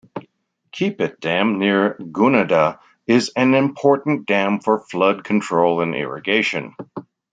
Keepit 0.71 1.19
Dam 1.19 1.59
near 1.59 1.93
Gunnedah 1.99 2.79
is 3.05 3.29
an 3.35 3.53
important 3.53 4.25
dam 4.25 4.59
for 4.59 4.79
flood 4.79 5.23
control 5.23 5.79
and 5.81 5.93
irrigation. 5.93 6.73